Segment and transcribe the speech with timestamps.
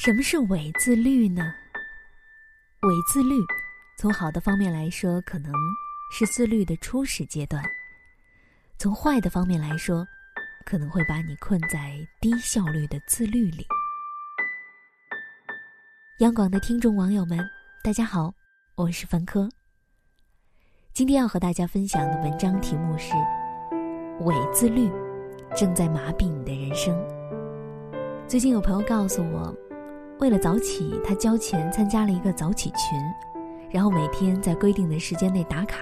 [0.00, 1.52] 什么是伪自律呢？
[2.82, 3.34] 伪自律，
[3.98, 5.52] 从好的方面来说，可能
[6.12, 7.60] 是自律的初始阶段；
[8.78, 10.06] 从坏的方面来说，
[10.64, 13.66] 可能会把你困在低效率的自律里。
[16.20, 17.36] 央广的听众网友们，
[17.82, 18.32] 大家好，
[18.76, 19.48] 我是凡科。
[20.92, 23.14] 今天要和大家分享的文章题目是：
[24.20, 24.88] 伪自律
[25.56, 26.96] 正在麻痹你的人生。
[28.28, 29.52] 最近有朋友告诉我。
[30.20, 32.98] 为了早起，他交钱参加了一个早起群，
[33.70, 35.78] 然后每天在规定的时间内打卡。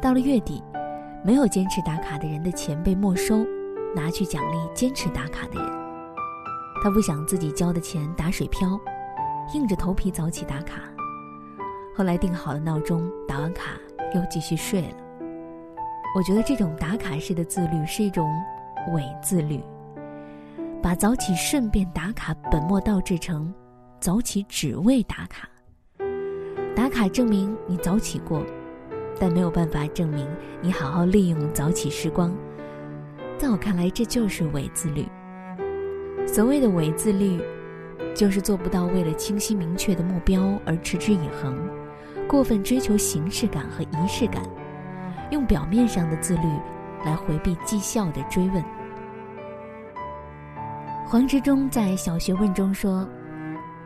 [0.00, 0.62] 到了月底，
[1.24, 3.44] 没有坚持打卡的人的钱被没收，
[3.96, 5.70] 拿去奖励坚持打卡的人。
[6.84, 8.78] 他不想自己交的钱打水漂，
[9.54, 10.80] 硬着头皮早起打卡。
[11.96, 13.72] 后来定好了闹钟，打完卡
[14.14, 14.96] 又继续睡了。
[16.16, 18.30] 我觉得这种打卡式的自律是一种
[18.94, 19.60] 伪自律。
[20.82, 23.54] 把早起顺便打卡本末倒置成
[24.00, 25.48] 早起只为打卡。
[26.74, 28.44] 打卡证明你早起过，
[29.20, 30.26] 但没有办法证明
[30.60, 32.34] 你好好利用早起时光。
[33.38, 35.06] 在我看来，这就是伪自律。
[36.26, 37.40] 所谓的伪自律，
[38.12, 41.56] 就是做不到为了清晰明确的目标而持之以恒，
[42.26, 44.42] 过分追求形式感和仪式感，
[45.30, 46.42] 用表面上的自律
[47.04, 48.64] 来回避绩效的追问。
[51.12, 53.06] 黄执中在《小学问》中说，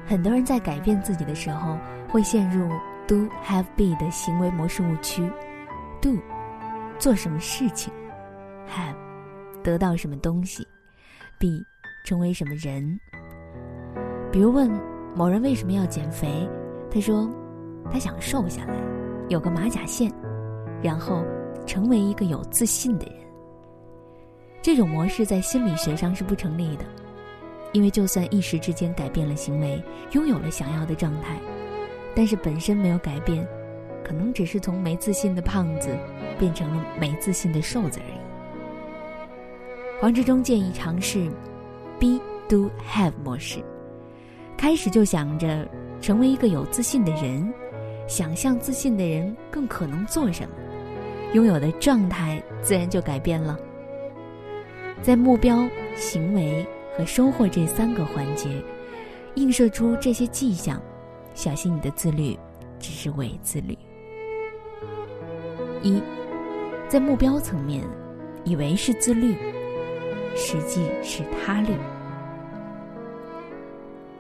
[0.07, 1.77] 很多人在改变自己的时候，
[2.09, 2.69] 会陷入
[3.09, 5.29] do have be 的行为模式误区。
[6.01, 6.17] do
[7.01, 7.93] 做什么事情
[8.69, 8.95] ，have
[9.61, 10.65] 得到什么东西
[11.37, 11.49] ，be
[12.05, 12.97] 成为什么人。
[14.31, 14.71] 比如问
[15.13, 16.49] 某人为什么要减肥，
[16.89, 17.29] 他说
[17.91, 18.77] 他想瘦下来，
[19.29, 20.13] 有个马甲线，
[20.81, 21.25] 然后
[21.67, 23.17] 成为一个有自信的人。
[24.63, 26.85] 这种模式在心理学上是不成立的。
[27.77, 29.79] 因为就算一时之间改变了行为，
[30.13, 31.39] 拥有了想要的状态，
[32.15, 33.47] 但是本身没有改变，
[34.03, 35.95] 可能只是从没自信的胖子
[36.39, 38.19] 变成了没自信的瘦子而已。
[40.01, 41.31] 黄志忠建议尝试
[42.01, 43.63] “be do have” 模式，
[44.57, 45.69] 开始就想着
[46.01, 47.47] 成为一个有自信的人，
[48.09, 50.55] 想象自信的人更可能做什么，
[51.35, 53.55] 拥有的状态自然就改变了。
[55.03, 56.67] 在目标、行为。
[56.97, 58.63] 和收获这三个环节，
[59.35, 60.81] 映射出这些迹象，
[61.35, 62.39] 小心你的自律
[62.79, 63.77] 只是伪自律。
[65.83, 66.01] 一，
[66.89, 67.85] 在目标层面，
[68.45, 69.37] 以为是自律，
[70.35, 71.75] 实际是他律。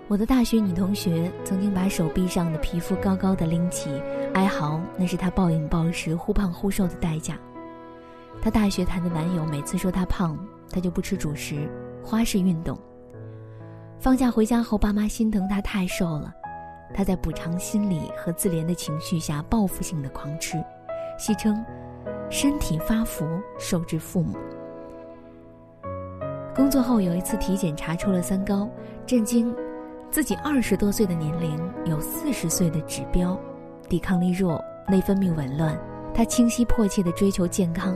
[0.08, 3.90] 我的大学女同学曾经把手臂上的皮肤高高的拎起，
[4.34, 7.36] 哀嚎那是她暴饮暴食、忽胖忽瘦的代价。
[8.40, 10.38] 她大学谈的男友每次说她胖，
[10.70, 11.68] 她就不吃主食。
[12.06, 12.78] 花式运动。
[13.98, 16.32] 放假回家后，爸妈心疼他太瘦了，
[16.94, 20.62] 他在补偿心理和自怜的情绪下，报复性的狂吃，
[21.18, 21.64] 戏称
[22.30, 23.26] “身体发福，
[23.58, 24.38] 受之父母”。
[26.54, 28.68] 工作后有一次体检查出了三高，
[29.04, 29.52] 震惊
[30.10, 33.36] 自己二十多岁的年龄有四十岁的指标，
[33.88, 35.76] 抵抗力弱，内分泌紊乱。
[36.14, 37.94] 他清晰迫切地追求健康。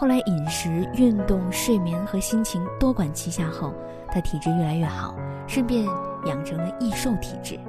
[0.00, 3.70] 后来饮食、运动、睡眠和心情多管齐下后，
[4.10, 5.14] 他体质越来越好，
[5.46, 5.84] 顺便
[6.24, 7.60] 养成了易瘦体质。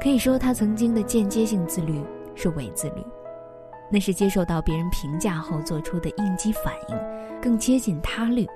[0.00, 2.00] 可以说，他曾经的间接性自律
[2.36, 3.04] 是伪自律，
[3.90, 6.96] 那是接受到别人评价后做出的应激反应，
[7.42, 8.46] 更接近他律。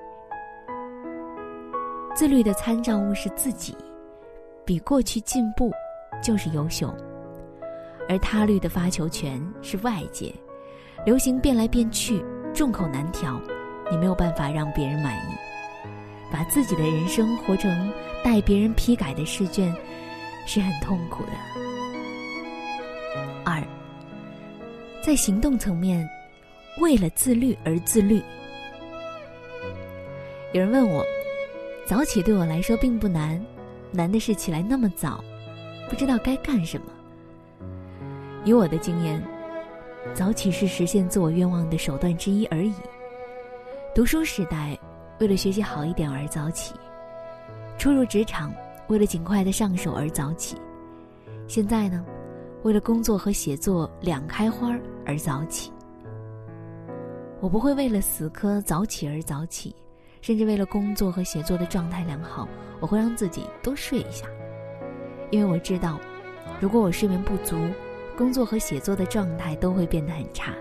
[2.15, 3.75] 自律的参照物是自己，
[4.63, 5.69] 比过去进步
[6.23, 6.95] 就是优秀，
[8.07, 10.33] 而他律的发球权是外界。
[11.05, 12.23] 流行变来变去，
[12.53, 13.41] 众口难调，
[13.89, 15.35] 你没有办法让别人满意。
[16.31, 17.91] 把自己的人生活成
[18.23, 19.73] 待别人批改的试卷，
[20.45, 21.31] 是很痛苦的。
[23.43, 23.63] 二，
[25.01, 26.07] 在行动层面，
[26.79, 28.21] 为了自律而自律。
[30.53, 31.03] 有人问我，
[31.85, 33.43] 早起对我来说并不难，
[33.91, 35.23] 难的是起来那么早，
[35.89, 36.85] 不知道该干什么。
[38.43, 39.19] 以我的经验。
[40.13, 42.73] 早起是实现自我愿望的手段之一而已。
[43.95, 44.77] 读书时代，
[45.19, 46.73] 为了学习好一点而早起；
[47.77, 48.53] 初入职场，
[48.87, 50.57] 为了尽快的上手而早起；
[51.47, 52.05] 现在呢，
[52.63, 54.75] 为了工作和写作两开花
[55.05, 55.71] 而早起。
[57.39, 59.73] 我不会为了死磕早起而早起，
[60.21, 62.47] 甚至为了工作和写作的状态良好，
[62.81, 64.27] 我会让自己多睡一下，
[65.31, 65.97] 因为我知道，
[66.59, 67.55] 如果我睡眠不足。
[68.19, 70.53] 工作和写作的状态都会变得很差。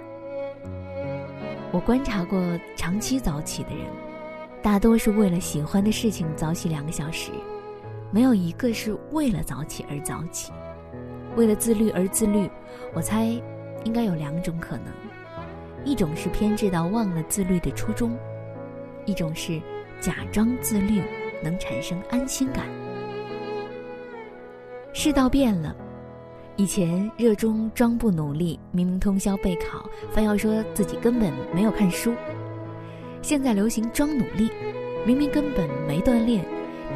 [1.73, 2.41] 我观察过
[2.77, 3.85] 长期早起的人，
[4.63, 7.33] 大多是为了喜欢的事情早起两个小时，
[8.13, 10.53] 没有一个是为了早起而早起，
[11.35, 12.49] 为了自律而自律。
[12.95, 13.25] 我猜，
[13.83, 14.87] 应该有两种可能：
[15.85, 18.13] 一种是偏执到忘了自律的初衷；
[19.05, 19.61] 一种是
[20.01, 21.03] 假装自律
[21.43, 22.67] 能产生安心感。
[24.93, 25.75] 世道变了，
[26.59, 32.11] 以前热衷装不努力，明明通宵备考，非要说自己根本没有看书；
[33.23, 34.51] 现在流行装努力，
[35.07, 36.45] 明明根本没锻炼。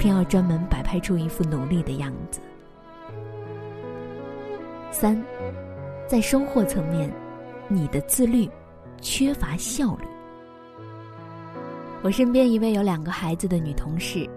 [0.01, 2.41] 偏要专门摆拍出一副努力的样子。
[4.91, 5.23] 三，
[6.09, 7.13] 在收获层面，
[7.69, 8.51] 你的自律
[9.01, 10.07] 缺乏效率。
[12.03, 14.29] 我身边一位有两个孩子的女同事，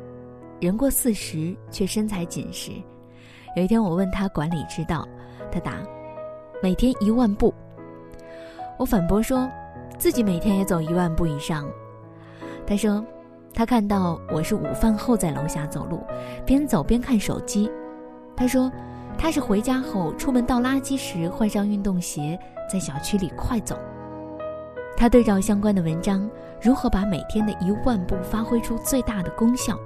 [0.60, 2.74] 人过四十却身材紧实。
[3.56, 5.08] 有一天我问他管理之道，
[5.52, 5.74] 他答：
[6.62, 7.54] 每天一万步。
[8.78, 9.50] 我反驳说，
[9.98, 11.68] 自己每天也走一万步以上。
[12.68, 13.04] 他说。
[13.58, 16.04] 他看到我是午饭后在楼下走路，
[16.46, 17.72] 边走边看手机。
[18.36, 18.70] 他说，
[19.18, 22.38] 他是回家后出门倒垃圾时换上运动鞋，
[22.70, 23.80] 在小区里快走。
[24.98, 26.30] 他对照相关的文章，
[26.62, 29.80] 如何把每天的一万步发挥出最大的功效，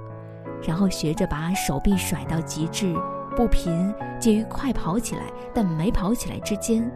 [0.66, 2.92] 然后学着把手臂甩到极致，
[3.36, 5.22] 步频介于快跑起来
[5.54, 6.90] 但没跑起来之间，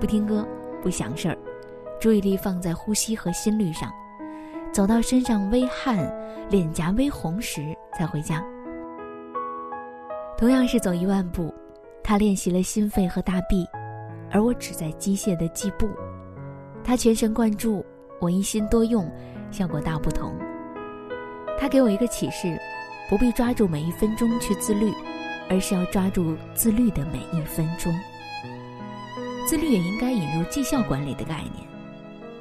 [0.00, 0.46] 不听歌，
[0.82, 1.36] 不想事儿，
[2.00, 3.90] 注意力放在呼吸和心率上。
[4.72, 5.98] 走到身上微汗、
[6.48, 8.42] 脸颊微红时才回家。
[10.38, 11.52] 同样是走一万步，
[12.02, 13.66] 他练习了心肺和大臂，
[14.30, 15.88] 而我只在机械的计步。
[16.82, 17.84] 他全神贯注，
[18.18, 19.08] 我一心多用，
[19.50, 20.34] 效果大不同。
[21.58, 22.58] 他给我一个启示：
[23.10, 24.90] 不必抓住每一分钟去自律，
[25.52, 27.94] 而是要抓住自律的每一分钟。
[29.46, 31.66] 自律也应该引入绩效管理的概念，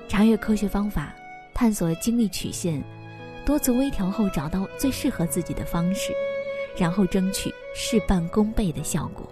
[0.08, 1.14] 查阅科学方法。
[1.54, 2.82] 探索精力曲线，
[3.46, 6.14] 多次微调后找到最适合自己的方式，
[6.76, 9.30] 然后争取事半功倍的效果。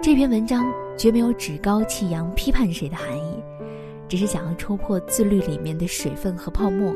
[0.00, 0.64] 这篇文章
[0.96, 3.42] 绝没有趾高气扬批判谁的含义，
[4.08, 6.94] 只是想要戳破自律里面的水分和泡沫。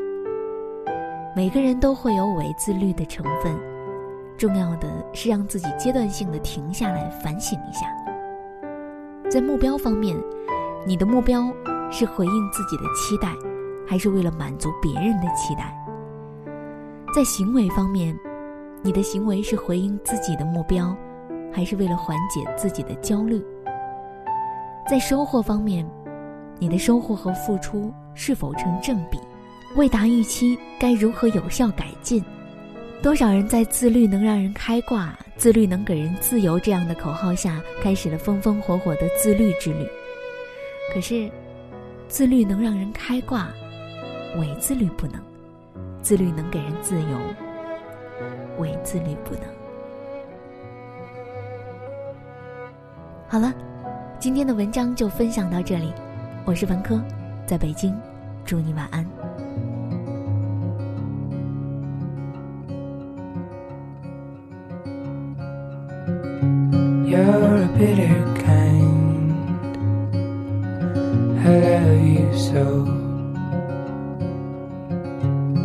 [1.37, 3.55] 每个人都会有伪自律的成分，
[4.39, 7.85] 重要的是让自己阶段性的停下来反省一下。
[9.29, 10.17] 在目标方面，
[10.83, 11.47] 你的目标。
[11.89, 13.33] 是回应自己的期待，
[13.87, 15.73] 还是为了满足别人的期待？
[17.15, 18.13] 在行为方面，
[18.81, 20.93] 你的行为是回应自己的目标，
[21.49, 23.41] 还是为了缓解自己的焦虑？
[24.89, 25.89] 在收获方面，
[26.59, 29.17] 你的收获和付出是否成正比？
[29.77, 32.23] 未达预期，该如何有效改进？
[32.99, 39.87] 多少人在“自律能让人开挂，自律能给人自由”这样的口号下，开始了风风火火的自律之旅？
[40.93, 41.29] 可是。
[42.09, 43.49] 自律能让人开挂，
[44.37, 45.19] 伪自律不能；
[46.01, 47.19] 自律能给人自由，
[48.59, 49.43] 伪自律不能。
[53.27, 53.53] 好了，
[54.19, 55.91] 今天的文章就分享到这里。
[56.45, 56.97] 我是文科，
[57.45, 57.93] 在北京，
[58.45, 59.05] 祝你晚安。
[67.39, 69.31] you're a bitter kind.
[71.39, 72.65] I love you so.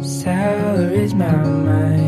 [0.02, 1.32] Sour is my
[1.66, 2.01] mind.